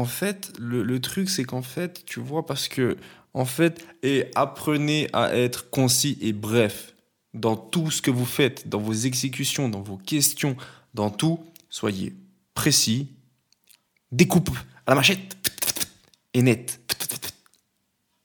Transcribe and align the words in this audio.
en 0.00 0.06
fait, 0.06 0.50
le, 0.58 0.98
truc, 0.98 1.28
c'est 1.28 1.44
qu'en 1.44 1.60
fait, 1.60 2.06
tu 2.06 2.20
vois, 2.20 2.46
parce 2.46 2.68
que, 2.68 2.96
en 3.34 3.44
fait, 3.44 3.86
et 4.02 4.30
apprenez 4.34 5.08
à 5.12 5.36
être 5.36 5.68
concis 5.68 6.16
et 6.22 6.32
bref 6.32 6.94
dans 7.34 7.54
tout 7.54 7.90
ce 7.90 8.00
que 8.00 8.10
vous 8.10 8.24
faites, 8.24 8.66
dans 8.66 8.80
vos 8.80 8.94
exécutions, 8.94 9.68
dans 9.68 9.82
vos 9.82 9.98
questions, 9.98 10.56
dans 10.94 11.10
tout. 11.10 11.38
Soyez 11.68 12.14
précis, 12.54 13.10
découpe 14.10 14.48
à 14.86 14.92
la 14.92 14.94
machette 14.94 15.36
et 16.32 16.40
net. 16.40 16.80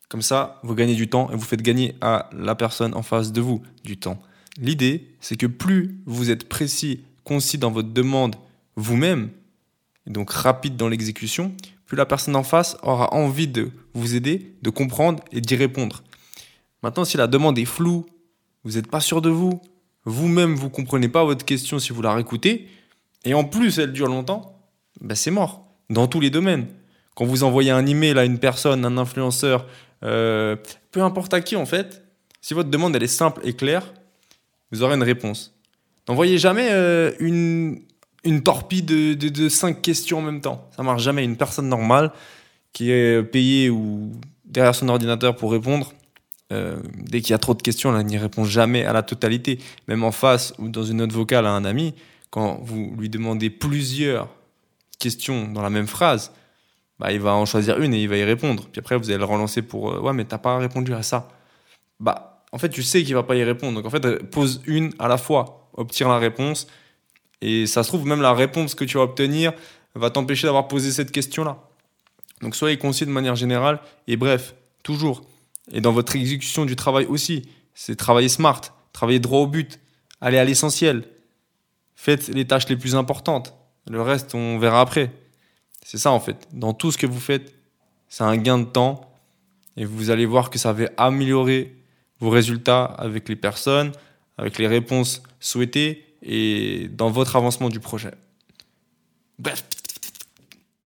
Comme 0.07 0.21
ça, 0.21 0.61
vous 0.63 0.75
gagnez 0.75 0.95
du 0.95 1.09
temps 1.09 1.29
et 1.29 1.35
vous 1.35 1.43
faites 1.43 1.61
gagner 1.61 1.95
à 1.99 2.29
la 2.31 2.55
personne 2.55 2.93
en 2.93 3.03
face 3.03 3.33
de 3.33 3.41
vous 3.41 3.61
du 3.83 3.97
temps. 3.97 4.21
L'idée, 4.57 5.13
c'est 5.19 5.35
que 5.35 5.45
plus 5.45 5.99
vous 6.05 6.31
êtes 6.31 6.47
précis, 6.47 7.01
concis 7.25 7.57
dans 7.57 7.69
votre 7.69 7.89
demande 7.89 8.37
vous-même, 8.77 9.29
et 10.07 10.11
donc 10.11 10.31
rapide 10.31 10.75
dans 10.75 10.87
l'exécution, 10.87 11.55
plus 11.85 11.97
la 11.97 12.05
personne 12.05 12.35
en 12.35 12.43
face 12.43 12.77
aura 12.83 13.13
envie 13.13 13.47
de 13.47 13.71
vous 13.93 14.15
aider, 14.15 14.55
de 14.61 14.69
comprendre 14.69 15.23
et 15.31 15.41
d'y 15.41 15.55
répondre. 15.55 16.03
Maintenant, 16.83 17.05
si 17.05 17.17
la 17.17 17.27
demande 17.27 17.57
est 17.57 17.65
floue, 17.65 18.05
vous 18.63 18.73
n'êtes 18.73 18.87
pas 18.87 18.99
sûr 18.99 19.21
de 19.21 19.29
vous, 19.29 19.61
vous-même 20.05 20.55
vous 20.55 20.69
comprenez 20.69 21.09
pas 21.09 21.23
votre 21.23 21.45
question 21.45 21.79
si 21.79 21.93
vous 21.93 22.01
la 22.01 22.13
réécoutez, 22.13 22.67
et 23.23 23.33
en 23.33 23.43
plus 23.43 23.79
elle 23.79 23.91
dure 23.91 24.07
longtemps, 24.07 24.59
ben 25.01 25.15
c'est 25.15 25.31
mort, 25.31 25.65
dans 25.89 26.07
tous 26.07 26.19
les 26.19 26.29
domaines. 26.29 26.67
Quand 27.15 27.25
vous 27.25 27.43
envoyez 27.43 27.71
un 27.71 27.85
email 27.85 28.17
à 28.19 28.25
une 28.25 28.39
personne, 28.39 28.85
un 28.85 28.97
influenceur, 28.97 29.65
euh, 30.03 30.55
peu 30.91 31.01
importe 31.01 31.33
à 31.33 31.41
qui 31.41 31.55
en 31.55 31.65
fait, 31.65 32.03
si 32.41 32.53
votre 32.53 32.69
demande 32.69 32.95
elle 32.95 33.03
est 33.03 33.07
simple 33.07 33.41
et 33.43 33.53
claire, 33.53 33.93
vous 34.71 34.83
aurez 34.83 34.95
une 34.95 35.03
réponse. 35.03 35.55
N'envoyez 36.07 36.37
jamais 36.37 36.67
euh, 36.71 37.11
une, 37.19 37.81
une 38.25 38.41
torpille 38.41 38.83
de, 38.83 39.49
cinq 39.49 39.81
questions 39.81 40.19
en 40.19 40.21
même 40.21 40.41
temps. 40.41 40.69
Ça 40.75 40.83
marche 40.83 41.03
jamais. 41.03 41.23
Une 41.23 41.37
personne 41.37 41.69
normale 41.69 42.11
qui 42.73 42.91
est 42.91 43.23
payée 43.23 43.69
ou 43.69 44.11
derrière 44.43 44.75
son 44.75 44.89
ordinateur 44.89 45.35
pour 45.35 45.51
répondre, 45.51 45.93
euh, 46.51 46.77
dès 46.97 47.21
qu'il 47.21 47.31
y 47.31 47.33
a 47.33 47.37
trop 47.37 47.53
de 47.53 47.61
questions, 47.61 47.97
elle 47.97 48.05
n'y 48.05 48.17
répond 48.17 48.43
jamais 48.43 48.83
à 48.83 48.93
la 48.93 49.03
totalité. 49.03 49.59
Même 49.87 50.03
en 50.03 50.11
face 50.11 50.53
ou 50.59 50.67
dans 50.67 50.83
une 50.83 50.97
note 50.97 51.13
vocale 51.13 51.45
à 51.45 51.51
un 51.51 51.65
ami, 51.65 51.93
quand 52.31 52.59
vous 52.61 52.93
lui 52.97 53.09
demandez 53.09 53.49
plusieurs 53.49 54.27
questions 54.99 55.47
dans 55.47 55.61
la 55.61 55.69
même 55.69 55.87
phrase, 55.87 56.31
bah, 56.99 57.11
il 57.11 57.19
va 57.19 57.33
en 57.33 57.45
choisir 57.45 57.79
une 57.79 57.93
et 57.93 58.01
il 58.01 58.09
va 58.09 58.17
y 58.17 58.23
répondre. 58.23 58.67
Puis 58.71 58.79
après, 58.79 58.97
vous 58.97 59.09
allez 59.09 59.19
le 59.19 59.25
relancer 59.25 59.61
pour 59.61 59.93
euh, 59.93 59.99
Ouais, 59.99 60.13
mais 60.13 60.25
t'as 60.25 60.37
pas 60.37 60.57
répondu 60.57 60.93
à 60.93 61.03
ça. 61.03 61.29
Bah, 61.99 62.43
en 62.51 62.57
fait, 62.57 62.69
tu 62.69 62.83
sais 62.83 63.03
qu'il 63.03 63.15
va 63.15 63.23
pas 63.23 63.35
y 63.35 63.43
répondre. 63.43 63.75
Donc, 63.81 63.85
en 63.85 63.89
fait, 63.89 64.23
pose 64.31 64.61
une 64.65 64.91
à 64.99 65.07
la 65.07 65.17
fois, 65.17 65.69
obtire 65.73 66.09
la 66.09 66.17
réponse. 66.17 66.67
Et 67.45 67.67
ça 67.67 67.83
se 67.83 67.89
trouve, 67.89 68.07
même 68.07 68.23
la 68.23 68.33
réponse 68.33 68.73
que 68.73 68.83
tu 68.83 68.97
vas 68.97 69.03
obtenir 69.03 69.53
va 69.93 70.09
t'empêcher 70.09 70.47
d'avoir 70.47 70.67
posé 70.67 70.91
cette 70.91 71.11
question-là. 71.11 71.59
Donc, 72.41 72.55
soyez 72.55 72.77
concis 72.77 73.05
de 73.05 73.11
manière 73.11 73.35
générale. 73.35 73.79
Et 74.07 74.17
bref, 74.17 74.55
toujours. 74.81 75.21
Et 75.71 75.79
dans 75.79 75.91
votre 75.91 76.15
exécution 76.15 76.65
du 76.65 76.75
travail 76.75 77.05
aussi, 77.05 77.43
c'est 77.75 77.95
travailler 77.95 78.29
smart, 78.29 78.61
travailler 78.93 79.19
droit 79.19 79.41
au 79.41 79.47
but, 79.47 79.79
aller 80.21 80.39
à 80.39 80.43
l'essentiel. 80.43 81.03
Faites 81.95 82.29
les 82.29 82.45
tâches 82.45 82.67
les 82.67 82.77
plus 82.77 82.95
importantes. 82.95 83.53
Le 83.87 84.01
reste, 84.01 84.33
on 84.33 84.57
verra 84.57 84.81
après. 84.81 85.11
C'est 85.85 85.99
ça 85.99 86.11
en 86.11 86.19
fait. 86.19 86.47
Dans 86.51 86.73
tout 86.73 86.91
ce 86.91 86.97
que 86.97 87.05
vous 87.05 87.19
faites, 87.19 87.53
c'est 88.09 88.23
un 88.23 88.37
gain 88.37 88.57
de 88.57 88.65
temps 88.65 89.01
et 89.77 89.85
vous 89.85 90.09
allez 90.09 90.25
voir 90.25 90.49
que 90.49 90.57
ça 90.57 90.73
va 90.73 90.85
améliorer 90.97 91.75
vos 92.19 92.31
résultats 92.31 92.85
avec 92.85 93.29
les 93.29 93.35
personnes, 93.35 93.91
avec 94.39 94.57
les 94.57 94.67
réponses 94.67 95.21
souhaitées 95.39 96.05
et 96.25 96.89
dans 96.91 97.09
votre 97.09 97.35
avancement 97.35 97.69
du 97.69 97.79
projet. 97.79 98.11
Bref. 99.39 99.63